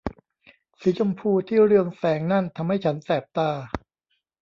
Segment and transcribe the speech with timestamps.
[0.81, 3.49] สีชมพูที่เรืองแสงนั่นทำให้ฉันแสบตา